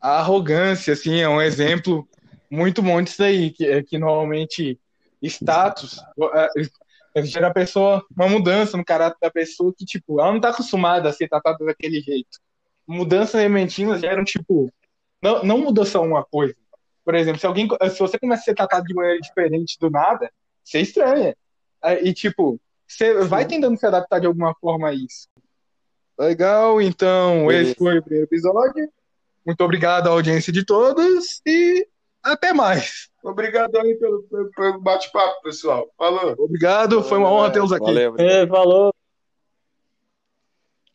A 0.00 0.18
arrogância, 0.20 0.92
assim, 0.94 1.20
é 1.20 1.28
um 1.28 1.40
exemplo 1.42 2.08
muito 2.50 2.80
bom 2.82 3.02
disso 3.02 3.22
aí, 3.22 3.50
que, 3.50 3.66
é 3.66 3.82
que 3.82 3.98
normalmente 3.98 4.78
status 5.22 6.00
é, 7.14 7.22
gera 7.24 7.48
a 7.48 7.52
pessoa, 7.52 8.04
uma 8.16 8.28
mudança 8.28 8.76
no 8.76 8.84
caráter 8.84 9.18
da 9.20 9.30
pessoa 9.30 9.74
que, 9.76 9.84
tipo, 9.84 10.20
ela 10.20 10.32
não 10.32 10.40
tá 10.40 10.50
acostumada 10.50 11.08
a 11.08 11.12
ser 11.12 11.28
tratada 11.28 11.64
daquele 11.64 12.00
jeito. 12.00 12.38
Mudanças 12.86 13.40
repentinas 13.42 14.00
geram, 14.00 14.24
tipo, 14.24 14.72
não, 15.22 15.42
não 15.42 15.58
mudou 15.58 15.84
só 15.84 16.02
uma 16.02 16.24
coisa. 16.24 16.54
Por 17.04 17.14
exemplo, 17.14 17.40
se 17.40 17.46
alguém, 17.46 17.68
se 17.90 17.98
você 17.98 18.18
começa 18.18 18.42
a 18.42 18.44
ser 18.44 18.54
tratado 18.54 18.86
de 18.86 18.94
maneira 18.94 19.20
diferente 19.20 19.78
do 19.78 19.90
nada, 19.90 20.30
você 20.64 20.80
estranha. 20.80 21.36
É, 21.82 22.06
E, 22.06 22.12
tipo, 22.12 22.60
você 22.86 23.24
vai 23.24 23.46
tentando 23.46 23.78
se 23.78 23.86
adaptar 23.86 24.20
de 24.20 24.26
alguma 24.26 24.54
forma 24.54 24.88
a 24.88 24.94
isso. 24.94 25.28
Legal, 26.18 26.80
então, 26.82 27.46
Beleza. 27.46 27.70
esse 27.70 27.78
foi 27.78 27.98
o 27.98 28.02
primeiro 28.02 28.26
episódio. 28.26 28.88
Muito 29.46 29.64
obrigado 29.64 30.08
à 30.08 30.10
audiência 30.10 30.52
de 30.52 30.64
todos 30.64 31.40
e 31.46 31.86
até 32.22 32.52
mais. 32.52 33.08
Obrigado 33.22 33.76
aí 33.76 33.94
pelo, 33.94 34.22
pelo, 34.54 34.80
bate-papo, 34.80 35.42
pessoal. 35.42 35.88
Falou. 35.96 36.34
Obrigado, 36.38 37.02
foi 37.02 37.18
uma 37.18 37.30
honra 37.30 37.50
tê-los 37.50 37.72
aqui. 37.72 37.84
Valeu. 37.84 38.14
É, 38.18 38.46
falou. 38.46 38.94